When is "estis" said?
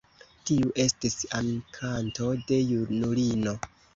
0.83-1.17